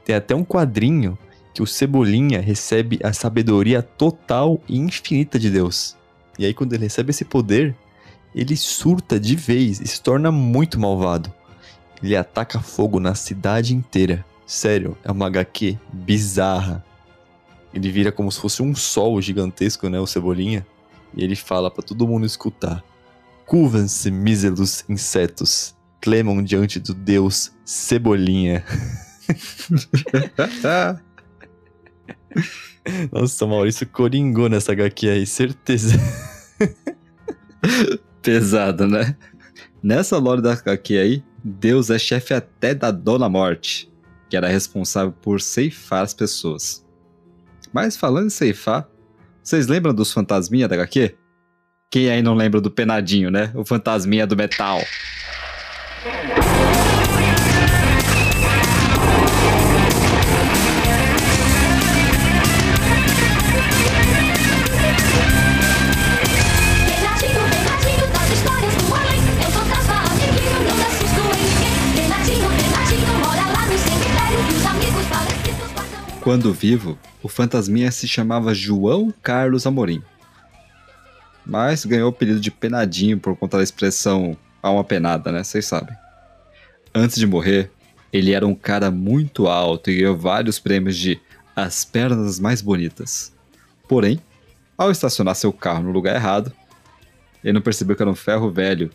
[0.03, 1.17] Tem até um quadrinho
[1.53, 5.95] que o Cebolinha recebe a sabedoria total e infinita de Deus.
[6.37, 7.75] E aí, quando ele recebe esse poder,
[8.33, 11.33] ele surta de vez e se torna muito malvado.
[12.03, 14.23] Ele ataca fogo na cidade inteira.
[14.45, 16.83] Sério, é uma HQ bizarra.
[17.75, 19.99] Ele vira como se fosse um sol gigantesco, né?
[19.99, 20.65] O Cebolinha.
[21.13, 22.81] E ele fala para todo mundo escutar:
[23.45, 28.63] Curvam-se, míseros insetos, clemam diante do Deus Cebolinha.
[33.11, 35.99] Nossa, Maurício coringou nessa HQ aí, certeza.
[38.21, 39.17] Pesado, né?
[39.83, 43.91] Nessa lore da HQ aí, Deus é chefe até da Dona Morte,
[44.29, 46.84] que era responsável por ceifar as pessoas.
[47.75, 48.87] Mas falando em ceifar,
[49.43, 51.13] vocês lembram dos fantasminha da HQ?
[51.91, 53.51] Quem aí não lembra do penadinho, né?
[53.53, 54.79] O fantasminha do metal.
[76.25, 80.01] Quando vivo, o fantasminha se chamava João Carlos Amorim.
[81.45, 85.43] Mas ganhou o apelido de Penadinho por conta da expressão alma penada, né?
[85.43, 85.95] Vocês sabem.
[86.95, 87.69] Antes de morrer,
[88.11, 91.21] ele era um cara muito alto e ganhou vários prêmios de
[91.55, 93.31] as pernas mais bonitas.
[93.87, 94.19] Porém,
[94.75, 96.51] ao estacionar seu carro no lugar errado,
[97.43, 98.89] ele não percebeu que era um ferro velho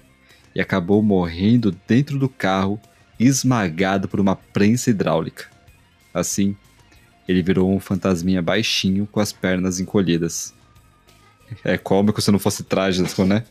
[0.53, 2.81] e acabou morrendo dentro do carro,
[3.21, 5.47] esmagado por uma prensa hidráulica.
[6.13, 6.57] Assim,
[7.31, 10.53] ele virou um fantasminha baixinho com as pernas encolhidas.
[11.65, 13.45] É cômico se não fosse trágico, né?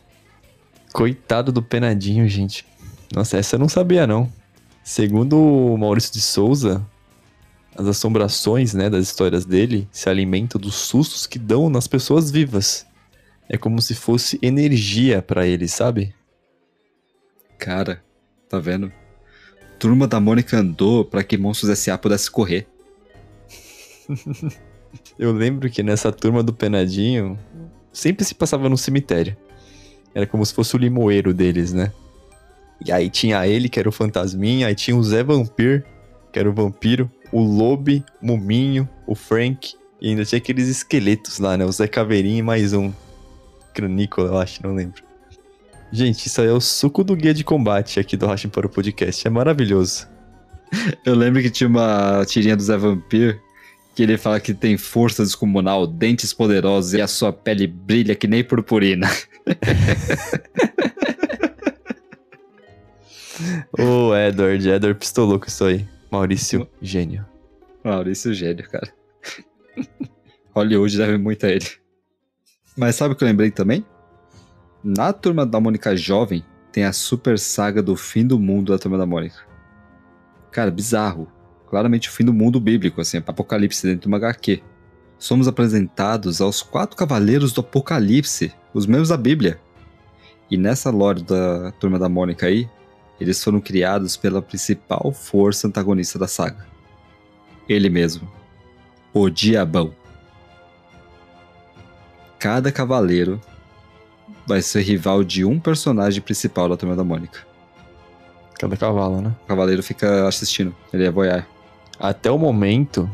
[0.92, 2.66] Coitado do Penadinho, gente.
[3.14, 4.30] Nossa, essa eu não sabia, não.
[4.82, 6.84] Segundo o Maurício de Souza,
[7.76, 12.86] as assombrações, né, das histórias dele se alimentam dos sustos que dão nas pessoas vivas.
[13.48, 16.14] É como se fosse energia pra ele, sabe?
[17.58, 18.02] Cara,
[18.48, 18.92] tá vendo?
[19.78, 21.96] Turma da Mônica andou pra que Monstros S.A.
[21.96, 22.66] pudesse correr.
[25.18, 27.38] Eu lembro que nessa turma do Penadinho
[27.92, 29.36] sempre se passava no cemitério.
[30.14, 31.92] Era como se fosse o limoeiro deles, né?
[32.84, 35.84] E aí tinha ele, que era o fantasminha, aí tinha o Zé Vampir,
[36.32, 41.56] que era o vampiro, o Lobe, Muminho, o Frank, e ainda tinha aqueles esqueletos lá,
[41.56, 41.64] né?
[41.64, 42.90] O Zé Caveirinha e mais um.
[43.74, 45.02] Cranícola, eu acho, não lembro.
[45.92, 48.70] Gente, isso aí é o suco do guia de combate aqui do Rachin para o
[48.70, 49.26] podcast.
[49.26, 50.08] É maravilhoso.
[51.04, 53.40] Eu lembro que tinha uma tirinha do Zé Vampir
[53.94, 58.26] que ele fala que tem força descomunal, dentes poderosos e a sua pele brilha que
[58.26, 59.08] nem purpurina.
[63.78, 65.86] Ô, Edward, Edward pistolou com isso aí.
[66.10, 67.24] Maurício, gênio.
[67.82, 68.92] Maurício Gênio, cara.
[70.54, 71.66] Hollywood deve muito a ele.
[72.76, 73.84] Mas sabe o que eu lembrei também?
[74.82, 78.98] Na Turma da Mônica Jovem tem a super saga do fim do mundo da Turma
[78.98, 79.46] da Mônica.
[80.50, 81.30] Cara, bizarro.
[81.70, 84.60] Claramente o fim do mundo bíblico, assim, apocalipse dentro de uma HQ.
[85.16, 89.60] Somos apresentados aos quatro cavaleiros do apocalipse, os membros da Bíblia.
[90.50, 92.68] E nessa lore da Turma da Mônica aí,
[93.20, 96.66] eles foram criados pela principal força antagonista da saga.
[97.68, 98.28] Ele mesmo,
[99.12, 99.94] o Diabão.
[102.36, 103.40] Cada cavaleiro
[104.44, 107.46] vai ser rival de um personagem principal da Turma da Mônica.
[108.58, 109.36] Cada cavalo, né?
[109.44, 111.44] O cavaleiro fica assistindo, ele é voyeur.
[112.00, 113.10] Até o momento,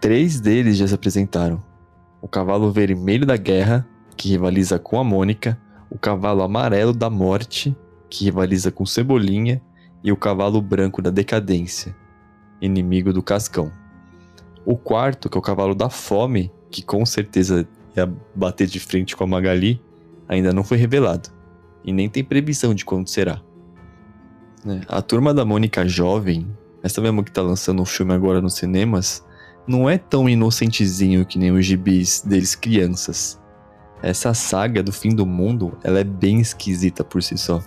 [0.00, 1.62] três deles já se apresentaram.
[2.20, 3.86] O cavalo vermelho da guerra,
[4.16, 5.56] que rivaliza com a Mônica,
[5.88, 7.76] o cavalo amarelo da morte,
[8.10, 9.62] que rivaliza com Cebolinha,
[10.02, 11.94] e o cavalo branco da decadência,
[12.60, 13.70] inimigo do Cascão.
[14.66, 19.16] O quarto, que é o cavalo da fome, que com certeza ia bater de frente
[19.16, 19.80] com a Magali,
[20.28, 21.28] ainda não foi revelado.
[21.84, 23.40] E nem tem previsão de quando será.
[24.64, 24.80] Né?
[24.88, 26.48] A turma da Mônica jovem,
[26.82, 29.24] essa mesmo que tá lançando um filme agora nos cinemas,
[29.66, 33.40] não é tão inocentezinho que nem os gibis deles crianças.
[34.02, 37.62] Essa saga do fim do mundo, ela é bem esquisita por si só.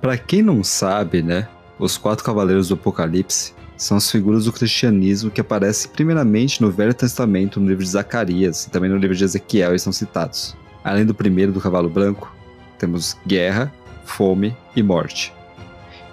[0.00, 1.48] Pra quem não sabe, né,
[1.78, 6.94] os quatro cavaleiros do Apocalipse são as figuras do cristianismo que aparecem primeiramente no Velho
[6.94, 10.56] Testamento, no livro de Zacarias e também no livro de Ezequiel, e são citados.
[10.84, 12.32] Além do primeiro do cavalo branco,
[12.78, 13.72] temos guerra,
[14.04, 15.32] fome e morte.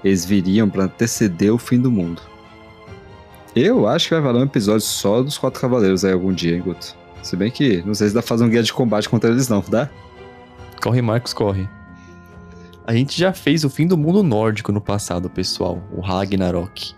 [0.03, 2.21] Eles viriam para anteceder o fim do mundo.
[3.55, 6.61] Eu acho que vai valer um episódio só dos quatro cavaleiros aí algum dia, hein,
[6.61, 6.95] Guto?
[7.21, 9.47] Se bem que não sei se dá pra fazer um guia de combate contra eles
[9.47, 9.89] não, dá?
[10.81, 11.69] Corre, Marcos, corre.
[12.85, 16.95] A gente já fez o fim do mundo nórdico no passado, pessoal, o Ragnarok.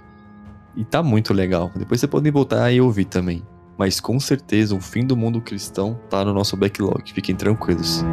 [0.76, 1.72] E tá muito legal.
[1.76, 3.44] Depois você pode voltar e ouvir também.
[3.78, 8.04] Mas com certeza o fim do mundo cristão tá no nosso backlog, fiquem tranquilos.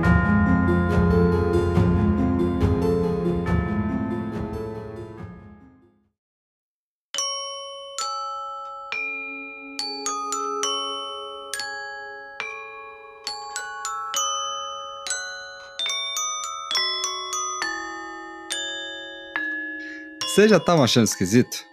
[20.41, 21.67] Vocês já estavam achando esquisito?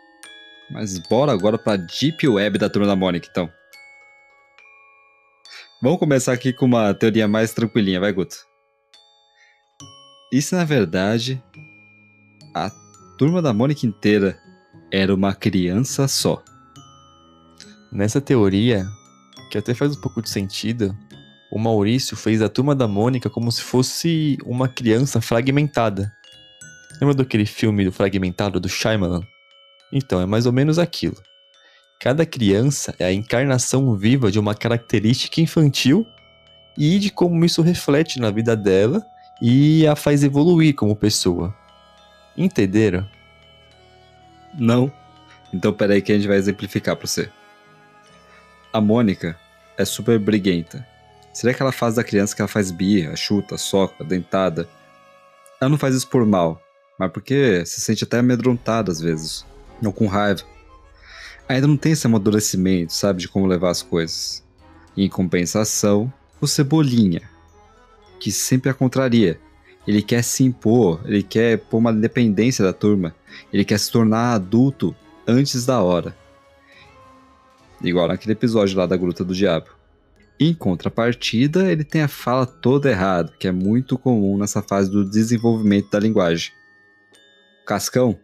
[0.69, 3.49] Mas bora agora pra Deep Web da Turma da Mônica, então.
[5.82, 8.36] Vamos começar aqui com uma teoria mais tranquilinha, vai, Guto?
[10.34, 11.41] Se na verdade
[12.53, 12.69] a
[13.17, 14.38] Turma da Mônica inteira
[14.91, 16.43] era uma criança só?
[17.89, 18.86] Nessa teoria,
[19.49, 20.93] que até faz um pouco de sentido,
[21.53, 26.16] o Maurício fez a turma da Mônica como se fosse uma criança fragmentada.
[27.00, 29.22] Lembra daquele filme do Fragmentado do Shyamalan?
[29.92, 31.18] Então, é mais ou menos aquilo.
[32.00, 36.06] Cada criança é a encarnação viva de uma característica infantil
[36.78, 39.04] e de como isso reflete na vida dela
[39.42, 41.56] e a faz evoluir como pessoa.
[42.36, 43.08] Entenderam?
[44.54, 44.92] Não.
[45.52, 47.32] Então peraí que a gente vai exemplificar pra você.
[48.72, 49.36] A Mônica
[49.78, 50.86] é super briguenta.
[51.34, 54.68] Seria aquela fase da criança que ela faz birra, chuta, soca, dentada.
[55.60, 56.62] Ela não faz isso por mal,
[56.98, 59.46] mas porque se sente até amedrontada às vezes,
[59.84, 60.44] ou com raiva.
[61.48, 64.44] Ainda não tem esse amadurecimento, sabe, de como levar as coisas.
[64.96, 67.22] E, em compensação, o Cebolinha,
[68.20, 69.40] que sempre a contraria.
[69.88, 73.16] Ele quer se impor, ele quer pôr uma independência da turma,
[73.54, 74.94] ele quer se tornar adulto
[75.26, 76.14] antes da hora.
[77.82, 79.68] Igual naquele episódio lá da Gruta do Diabo.
[80.40, 85.06] Em contrapartida, ele tem a fala toda errada, que é muito comum nessa fase do
[85.06, 86.52] desenvolvimento da linguagem.
[87.67, 88.17] Cascão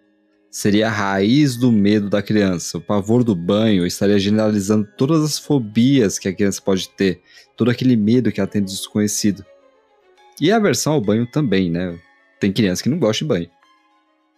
[0.50, 2.78] seria a raiz do medo da criança.
[2.78, 7.22] O pavor do banho estaria generalizando todas as fobias que a criança pode ter,
[7.58, 9.44] todo aquele medo que ela tem do desconhecido.
[10.40, 12.00] E a aversão ao banho também, né?
[12.40, 13.50] Tem criança que não gosta de banho.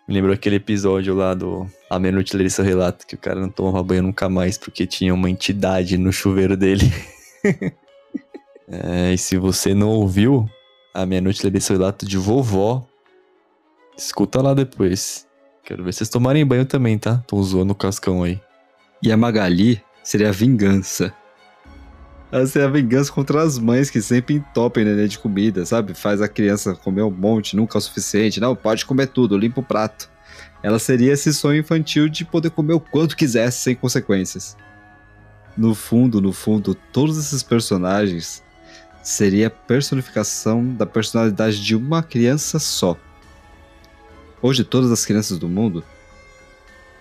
[0.08, 3.50] Me lembrou aquele episódio lá do A Meia-Noite Leria Seu Relato, que o cara não
[3.50, 6.92] tomava banho nunca mais porque tinha uma entidade no chuveiro dele.
[8.68, 10.50] é, e se você não ouviu
[10.94, 12.88] A Meia-Noite Leria Seu Relato de vovó,
[13.98, 15.26] escuta lá depois.
[15.64, 17.24] Quero ver vocês tomarem banho também, tá?
[17.28, 18.40] Tô zoando o cascão aí.
[19.02, 21.14] E a Magali seria a vingança.
[22.32, 25.94] Ela seria a vingança contra as mães que sempre entopem neném de comida, sabe?
[25.94, 28.40] Faz a criança comer um monte, nunca é o suficiente.
[28.40, 30.10] Não, pode comer tudo, limpa o prato.
[30.62, 34.58] Ela seria esse sonho infantil de poder comer o quanto quisesse sem consequências.
[35.56, 38.44] No fundo, no fundo, todos esses personagens
[39.02, 42.98] seria a personificação da personalidade de uma criança só.
[44.46, 45.84] Hoje, todas as crianças do mundo.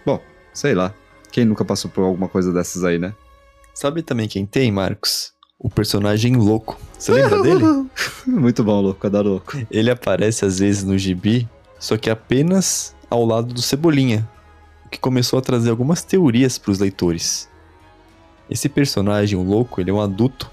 [0.03, 0.19] Bom,
[0.51, 0.95] sei lá.
[1.31, 3.15] Quem nunca passou por alguma coisa dessas aí, né?
[3.75, 5.35] Sabe também quem tem, Marcos?
[5.59, 6.81] O personagem louco.
[6.99, 7.87] Você lembra dele?
[8.27, 9.59] Muito bom, louco, cada louco.
[9.71, 11.47] Ele aparece às vezes no gibi,
[11.79, 14.27] só que apenas ao lado do Cebolinha,
[14.87, 17.47] o que começou a trazer algumas teorias para os leitores.
[18.49, 20.51] Esse personagem, o louco, ele é um adulto,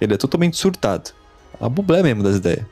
[0.00, 1.12] ele é totalmente surtado.
[1.60, 2.66] A bublé mesmo das ideias.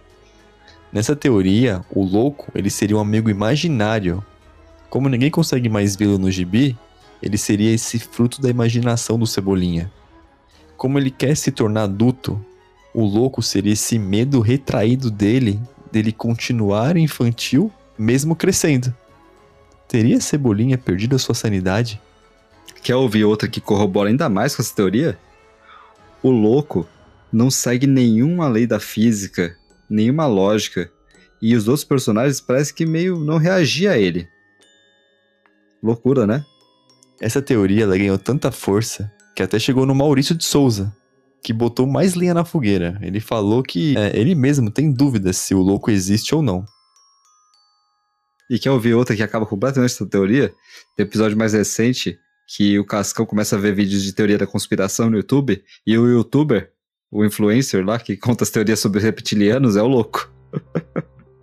[0.93, 4.25] Nessa teoria, o louco, ele seria um amigo imaginário.
[4.89, 6.77] Como ninguém consegue mais vê-lo no gibi,
[7.23, 9.91] ele seria esse fruto da imaginação do Cebolinha.
[10.77, 12.45] Como ele quer se tornar adulto,
[12.93, 15.61] o louco seria esse medo retraído dele,
[15.93, 18.93] dele continuar infantil mesmo crescendo.
[19.87, 22.01] Teria Cebolinha perdido a sua sanidade?
[22.83, 25.19] Quer ouvir outra que corrobora ainda mais com essa teoria?
[26.23, 26.89] O louco
[27.31, 29.57] não segue nenhuma lei da física,
[29.91, 30.91] nenhuma lógica,
[31.43, 34.29] e os outros personagens parecem que meio não reagiam a ele.
[35.83, 36.45] Loucura, né?
[37.21, 40.95] Essa teoria ela ganhou tanta força que até chegou no Maurício de Souza,
[41.43, 42.99] que botou mais lenha na fogueira.
[43.03, 46.65] Ele falou que é, ele mesmo tem dúvidas se o louco existe ou não.
[48.51, 50.53] E quer ouvir outra que acaba completamente essa teoria?
[50.97, 52.19] Tem episódio mais recente
[52.57, 56.09] que o Cascão começa a ver vídeos de teoria da conspiração no YouTube e o
[56.09, 56.73] youtuber,
[57.11, 60.31] o influencer lá que conta as teorias sobre reptilianos é o louco.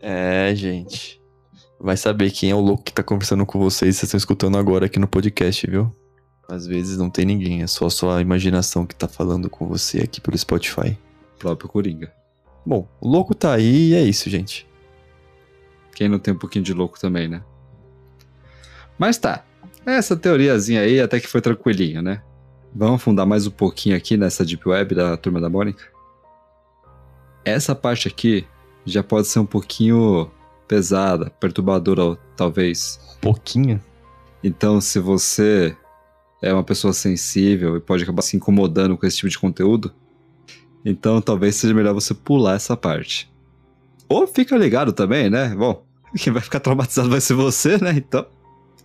[0.01, 1.21] é, gente.
[1.79, 4.85] Vai saber quem é o louco que tá conversando com vocês, vocês estão escutando agora
[4.85, 5.91] aqui no podcast, viu?
[6.49, 9.99] Às vezes não tem ninguém, é só a sua imaginação que tá falando com você
[9.99, 10.97] aqui pelo Spotify.
[11.35, 12.11] O próprio Coringa.
[12.65, 14.67] Bom, o louco tá aí e é isso, gente.
[15.93, 17.43] Quem não tem um pouquinho de louco também, né?
[18.97, 19.43] Mas tá.
[19.85, 22.21] Essa teoriazinha aí até que foi tranquilinha, né?
[22.79, 25.83] Vamos afundar mais um pouquinho aqui nessa Deep Web da Turma da Mônica?
[27.43, 28.45] Essa parte aqui
[28.85, 30.29] já pode ser um pouquinho
[30.67, 33.17] pesada, perturbadora, talvez.
[33.19, 33.81] Pouquinho?
[34.43, 35.75] Então, se você
[36.39, 39.91] é uma pessoa sensível e pode acabar se incomodando com esse tipo de conteúdo,
[40.85, 43.27] então talvez seja melhor você pular essa parte.
[44.07, 45.55] Ou fica ligado também, né?
[45.55, 45.83] Bom,
[46.15, 47.93] quem vai ficar traumatizado vai ser você, né?
[47.93, 48.27] Então.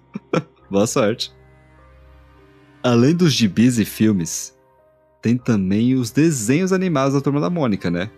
[0.70, 1.30] Boa sorte.
[2.82, 4.56] Além dos gibis e filmes,
[5.20, 8.10] tem também os desenhos animados da Turma da Mônica, né?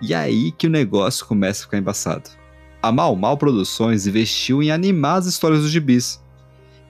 [0.00, 2.42] E aí que o negócio começa a ficar embaçado
[2.82, 6.20] a Mal Mal Produções investiu em animar as histórias dos gibis.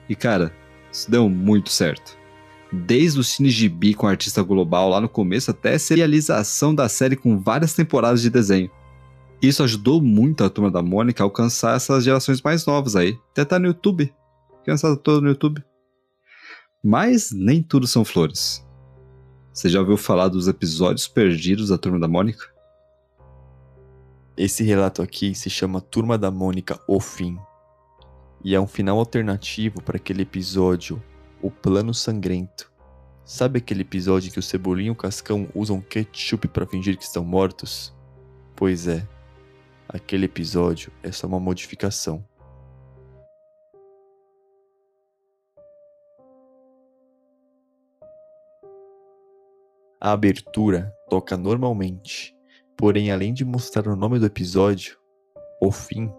[0.09, 0.51] E cara,
[0.91, 2.17] isso deu muito certo.
[2.71, 7.15] Desde o cine gibi com artista global lá no começo até a serialização da série
[7.15, 8.71] com várias temporadas de desenho.
[9.39, 13.15] Isso ajudou muito a turma da Mônica a alcançar essas gerações mais novas aí.
[13.31, 14.11] Até tá no YouTube.
[14.63, 15.63] Criançada toda no YouTube.
[16.85, 18.61] Mas nem tudo são flores.
[19.53, 22.51] Você já ouviu falar dos episódios perdidos da turma da Mônica?
[24.35, 27.37] Esse relato aqui se chama Turma da Mônica O Fim.
[28.43, 31.01] E é um final alternativo para aquele episódio,
[31.41, 32.69] O Plano Sangrento.
[33.23, 37.23] Sabe aquele episódio que o Cebolinha e o Cascão usam ketchup para fingir que estão
[37.23, 37.93] mortos?
[38.57, 39.07] Pois é,
[39.87, 42.25] aquele episódio é só uma modificação.
[50.03, 52.33] A abertura toca normalmente
[52.77, 54.97] Porém, além de mostrar o nome do episódio,
[55.61, 56.11] o fim,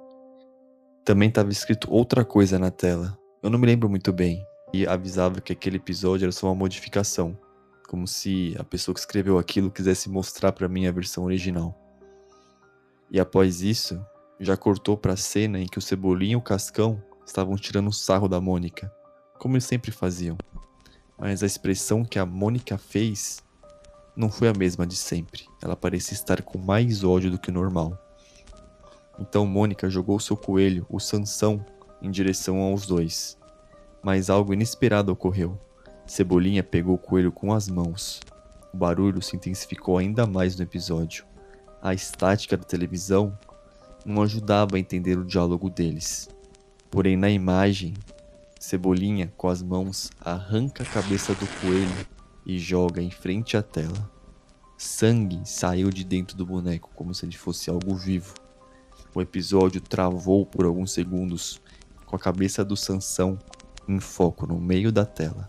[1.04, 3.18] também estava escrito outra coisa na tela.
[3.42, 4.46] Eu não me lembro muito bem.
[4.72, 7.38] E avisava que aquele episódio era só uma modificação.
[7.86, 11.78] Como se a pessoa que escreveu aquilo quisesse mostrar para mim a versão original.
[13.10, 14.02] E após isso,
[14.40, 17.92] já cortou para a cena em que o Cebolinha e o Cascão estavam tirando o
[17.92, 18.90] sarro da Mônica,
[19.38, 20.36] como eles sempre faziam.
[21.18, 23.44] Mas a expressão que a Mônica fez
[24.16, 25.44] não foi a mesma de sempre.
[25.62, 27.98] Ela parecia estar com mais ódio do que normal.
[29.18, 31.64] Então Mônica jogou seu coelho, o Sansão,
[32.00, 33.38] em direção aos dois.
[34.02, 35.58] Mas algo inesperado ocorreu.
[36.06, 38.20] Cebolinha pegou o coelho com as mãos.
[38.72, 41.24] O barulho se intensificou ainda mais no episódio.
[41.80, 43.36] A estática da televisão
[44.04, 46.28] não ajudava a entender o diálogo deles.
[46.90, 47.94] Porém, na imagem,
[48.60, 52.13] Cebolinha, com as mãos, arranca a cabeça do coelho
[52.44, 54.10] e joga em frente à tela.
[54.76, 58.34] Sangue saiu de dentro do boneco como se ele fosse algo vivo.
[59.14, 61.60] O episódio travou por alguns segundos,
[62.04, 63.38] com a cabeça do Sansão
[63.88, 65.46] em foco no meio da tela.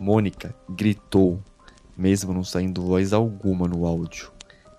[0.00, 1.42] Mônica gritou,
[1.96, 4.32] mesmo não saindo voz alguma no áudio.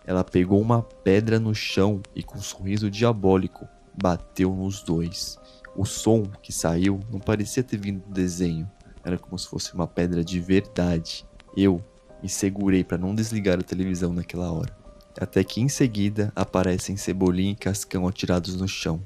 [0.05, 3.67] Ela pegou uma pedra no chão e, com um sorriso diabólico,
[4.01, 5.37] bateu nos dois.
[5.75, 8.69] O som que saiu não parecia ter vindo do desenho,
[9.03, 11.25] era como se fosse uma pedra de verdade.
[11.55, 11.83] Eu
[12.21, 14.75] me segurei para não desligar a televisão naquela hora.
[15.19, 19.03] Até que em seguida aparecem Cebolinha e Cascão atirados no chão.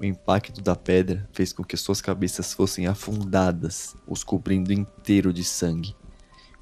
[0.00, 5.42] O impacto da pedra fez com que suas cabeças fossem afundadas, os cobrindo inteiro de
[5.42, 5.96] sangue,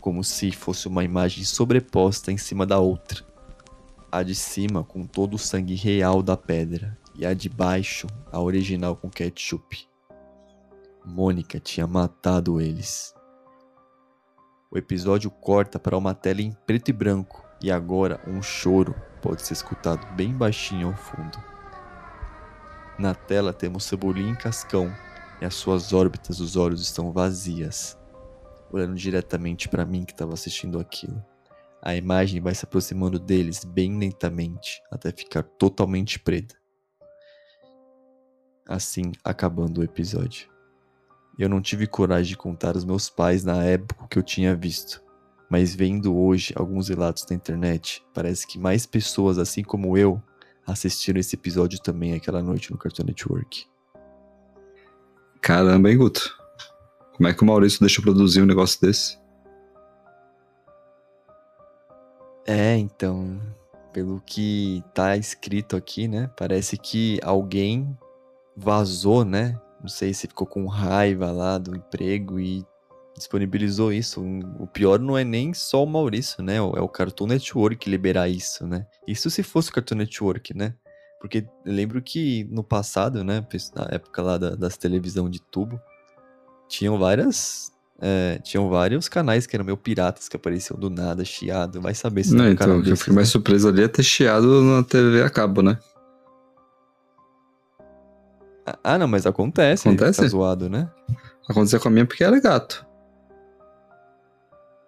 [0.00, 3.24] como se fosse uma imagem sobreposta em cima da outra.
[4.10, 8.40] A de cima com todo o sangue real da pedra, e a de baixo, a
[8.40, 9.86] original com ketchup.
[11.06, 13.14] Mônica tinha matado eles.
[14.68, 18.92] O episódio corta para uma tela em preto e branco, e agora um choro
[19.22, 21.38] pode ser escutado bem baixinho ao fundo.
[22.98, 24.92] Na tela temos Cebolinha e Cascão,
[25.40, 27.96] e as suas órbitas dos olhos estão vazias,
[28.72, 31.24] olhando diretamente para mim que estava assistindo aquilo.
[31.80, 36.56] A imagem vai se aproximando deles bem lentamente, até ficar totalmente preta.
[38.68, 40.55] Assim, acabando o episódio.
[41.38, 45.02] Eu não tive coragem de contar aos meus pais na época que eu tinha visto.
[45.50, 50.20] Mas vendo hoje alguns relatos na internet, parece que mais pessoas, assim como eu,
[50.66, 53.66] assistiram esse episódio também aquela noite no Cartoon Network.
[55.40, 56.36] Caramba, hein, Guto?
[57.12, 59.18] Como é que o Maurício deixa produzir um negócio desse?
[62.46, 63.40] É, então,
[63.92, 66.30] pelo que tá escrito aqui, né?
[66.36, 67.96] Parece que alguém
[68.56, 69.60] vazou, né?
[69.80, 72.64] Não sei se ficou com raiva lá do emprego e
[73.16, 74.22] disponibilizou isso.
[74.58, 76.56] O pior não é nem só o Maurício, né?
[76.56, 78.86] É o Cartoon Network liberar isso, né?
[79.06, 80.74] Isso se fosse o Cartoon Network, né?
[81.20, 83.44] Porque lembro que no passado, né?
[83.74, 85.80] Na época lá da, das televisão de tubo,
[86.68, 87.72] tinham várias.
[87.98, 91.80] É, tinham vários canais que eram meio piratas que apareciam do nada, chiado.
[91.80, 92.44] Vai saber se não.
[92.44, 93.32] Um então, que eu fiquei mais né?
[93.32, 95.78] surpreso ali é ter chiado na TV a cabo, né?
[98.82, 99.88] Ah, não, mas acontece.
[99.88, 100.22] Acontece?
[100.22, 100.90] Tá zoado, né?
[101.48, 102.84] Aconteceu com a minha porque era gato.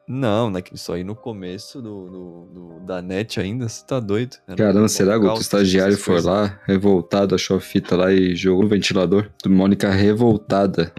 [0.08, 4.38] Não, né, isso aí no começo do, do, do, da net ainda, você tá doido.
[4.48, 8.62] Era Caramba, será que o estagiário foi lá, revoltado, achou a fita lá e jogou
[8.62, 9.28] no ventilador?
[9.44, 10.90] Do Mônica revoltada.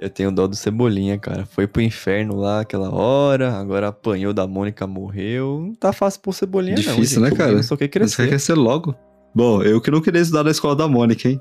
[0.00, 1.44] Eu tenho dó do Cebolinha, cara.
[1.44, 5.60] Foi pro inferno lá aquela hora, agora apanhou da Mônica, morreu.
[5.66, 7.00] Não tá fácil pro Cebolinha, Difícil, não.
[7.02, 7.62] Difícil, né, cara?
[7.62, 8.14] Só quer crescer.
[8.14, 8.96] Você quer crescer logo.
[9.34, 11.40] Bom, eu que não queria estudar na escola da Mônica, hein?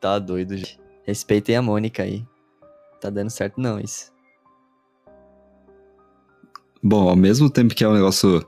[0.00, 0.78] Tá doido, gente.
[1.04, 2.24] Respeitem a Mônica aí.
[3.00, 4.12] Tá dando certo não isso.
[6.82, 8.46] Bom, ao mesmo tempo que é um negócio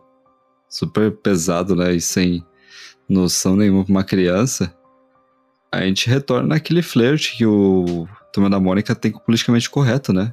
[0.68, 2.45] super pesado, né, e sem
[3.09, 4.75] noção nenhuma pra uma criança,
[5.73, 10.12] a gente retorna naquele flerte que o Turma da Mônica tem com o politicamente correto,
[10.12, 10.33] né?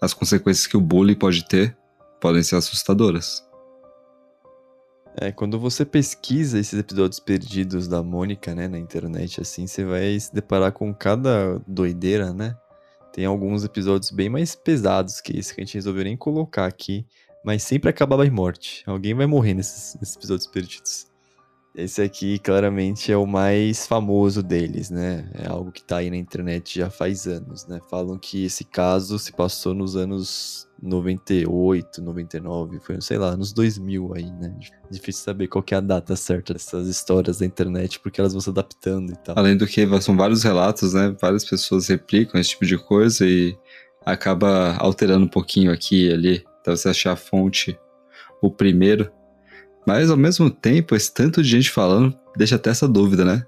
[0.00, 1.76] As consequências que o bullying pode ter
[2.20, 3.46] podem ser assustadoras.
[5.16, 10.18] É, quando você pesquisa esses episódios perdidos da Mônica, né, na internet, assim, você vai
[10.18, 12.56] se deparar com cada doideira, né?
[13.12, 17.04] Tem alguns episódios bem mais pesados que esse que a gente resolveu nem colocar aqui,
[17.44, 18.84] mas sempre acabava em morte.
[18.86, 21.10] Alguém vai morrer nesses, nesses episódios perdidos.
[21.74, 25.28] Esse aqui claramente é o mais famoso deles, né?
[25.34, 27.80] É algo que tá aí na internet já faz anos, né?
[27.88, 34.12] Falam que esse caso se passou nos anos 98, 99, foi, sei lá, nos 2000
[34.14, 34.54] aí, né?
[34.90, 38.50] Difícil saber qual é a data certa dessas histórias da internet, porque elas vão se
[38.50, 39.38] adaptando e tal.
[39.38, 41.14] Além do que são vários relatos, né?
[41.20, 43.56] Várias pessoas replicam esse tipo de coisa e
[44.04, 47.78] acaba alterando um pouquinho aqui e ali, até você achar a fonte,
[48.40, 49.10] o primeiro.
[49.86, 53.44] Mas ao mesmo tempo, esse tanto de gente falando deixa até essa dúvida, né?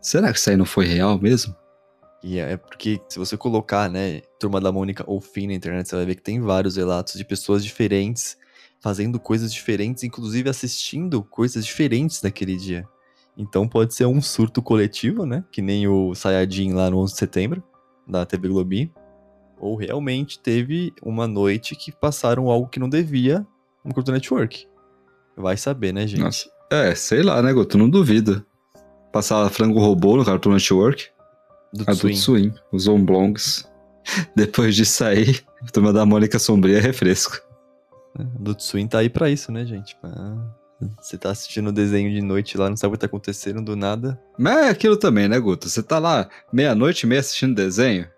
[0.00, 1.54] Será que isso aí não foi real mesmo?
[2.22, 5.96] E é porque se você colocar, né, Turma da Mônica ou Fim na internet, você
[5.96, 8.36] vai ver que tem vários relatos de pessoas diferentes
[8.80, 12.88] fazendo coisas diferentes, inclusive assistindo coisas diferentes naquele dia.
[13.36, 15.44] Então pode ser um surto coletivo, né?
[15.52, 17.62] Que nem o Sayajin lá no 11 de setembro,
[18.06, 18.90] da TV Globinho.
[19.60, 23.46] Ou realmente teve uma noite que passaram algo que não devia
[23.84, 24.66] no Cartoon Network.
[25.36, 26.20] Vai saber, né, gente?
[26.20, 26.48] Nossa.
[26.70, 27.78] É, sei lá, né, Guto?
[27.78, 28.44] Não duvido.
[29.12, 31.08] Passar frango robô no Cartoon Network.
[31.72, 32.16] Do Adult Swing.
[32.16, 32.54] Swim.
[32.72, 33.68] Os Omblongs.
[34.34, 37.40] Depois disso aí, a turma da Mônica Sombria é refresco.
[38.38, 39.94] Do Swing tá aí pra isso, né, gente?
[39.96, 40.54] Pra-
[41.00, 43.76] Você tá assistindo o desenho de noite lá, não sabe o que tá acontecendo do
[43.76, 44.18] nada.
[44.38, 45.68] Mas é aquilo também, né, Guto?
[45.68, 48.08] Você tá lá meia-noite e meia assistindo desenho.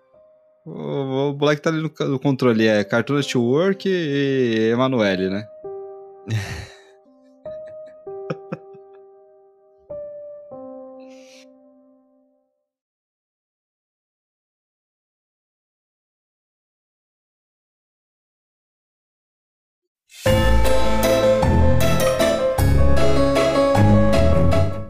[0.65, 5.45] O, o moleque tá ali no, no controle, é Cartoon Network e Emanuele, né?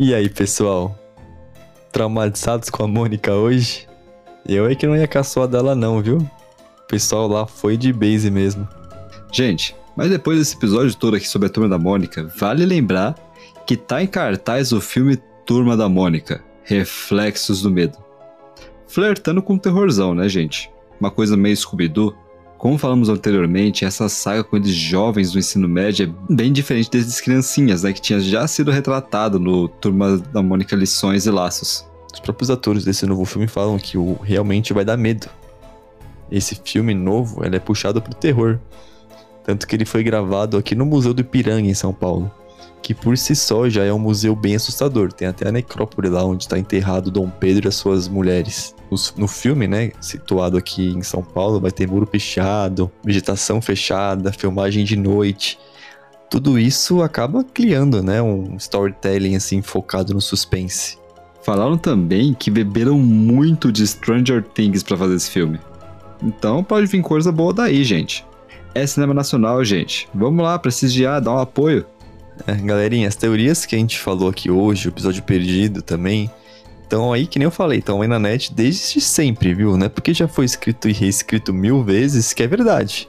[0.03, 0.99] E aí, pessoal?
[1.93, 3.87] Traumatizados com a Mônica hoje?
[4.49, 6.17] Eu é que não ia caçoar dela não, viu?
[6.17, 8.67] O pessoal lá foi de base mesmo.
[9.31, 13.15] Gente, mas depois desse episódio todo aqui sobre a Turma da Mônica, vale lembrar
[13.67, 17.99] que tá em cartaz o filme Turma da Mônica, Reflexos do Medo.
[18.89, 20.71] Flertando com o terrorzão, né, gente?
[20.99, 22.17] Uma coisa meio Scooby-Doo.
[22.61, 27.19] Como falamos anteriormente, essa saga com eles jovens do ensino médio é bem diferente desses
[27.19, 31.87] criancinhas, né, que tinha já sido retratado no Turma da Mônica Lições e Laços.
[32.13, 35.27] Os próprios atores desse novo filme falam que o realmente vai dar medo.
[36.31, 38.59] Esse filme novo, ele é puxado pro terror.
[39.43, 42.31] Tanto que ele foi gravado aqui no Museu do Ipiranga, em São Paulo.
[42.83, 45.15] Que por si só já é um museu bem assustador.
[45.15, 48.75] Tem até a necrópole lá onde está enterrado Dom Pedro e as suas mulheres.
[48.91, 54.33] Os- No filme, né, situado aqui em São Paulo, vai ter muro pichado, vegetação fechada,
[54.33, 55.59] filmagem de noite.
[56.29, 60.99] Tudo isso acaba criando, né, um storytelling assim focado no suspense.
[61.43, 65.59] Falaram também que beberam muito de Stranger Things pra fazer esse filme.
[66.23, 68.25] Então pode vir coisa boa daí, gente.
[68.75, 70.09] É cinema nacional, gente.
[70.15, 71.87] Vamos lá, prestigiar, dar um apoio.
[72.47, 76.31] É, galerinha, as teorias que a gente falou aqui hoje, o episódio perdido também,
[76.91, 79.77] estão aí, que nem eu falei, estão aí na net desde sempre, viu?
[79.77, 83.09] Não é porque já foi escrito e reescrito mil vezes que é verdade.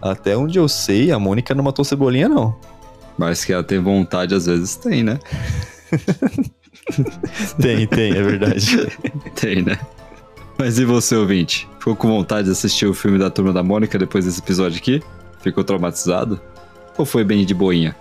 [0.00, 2.56] Até onde eu sei, a Mônica não matou Cebolinha, não.
[3.18, 5.18] Mas que ela tem vontade, às vezes tem, né?
[7.60, 8.90] Tem, tem, é verdade.
[9.36, 9.78] Tem, né?
[10.58, 11.68] Mas e você, ouvinte?
[11.78, 15.00] Ficou com vontade de assistir o filme da Turma da Mônica depois desse episódio aqui?
[15.40, 16.40] Ficou traumatizado?
[16.98, 17.94] Ou foi bem de boinha?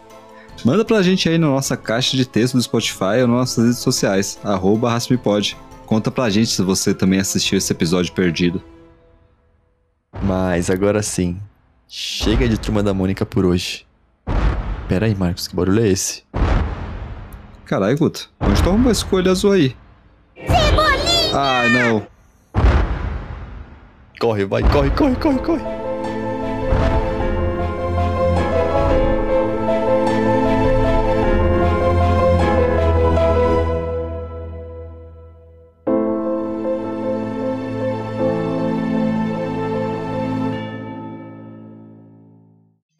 [0.66, 3.80] Manda pra gente aí na nossa caixa de texto do Spotify ou nas nossas redes
[3.80, 5.58] sociais, arroba Raspmepod.
[5.86, 8.62] Conta pra gente se você também assistiu esse episódio perdido.
[10.22, 11.40] Mas agora sim,
[11.88, 13.86] chega de Turma da Mônica por hoje.
[14.88, 16.24] Pera aí, Marcos, que barulho é esse?
[17.66, 19.76] Caralho, Guto, onde tá uma escolha azul aí?
[20.36, 21.32] Cebolinha!
[21.34, 22.08] Ah, não.
[24.20, 25.79] Corre, vai, corre, corre, corre, corre.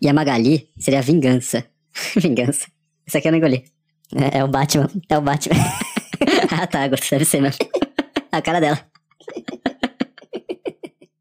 [0.10, 1.64] A Magali seria vingança.
[2.18, 2.68] vingança.
[3.06, 3.64] Isso aqui eu não engoli.
[4.16, 4.90] É, é o Batman.
[5.08, 5.56] É o Batman.
[6.52, 7.60] ah, tá, deve ser mesmo.
[8.32, 8.80] a cara dela.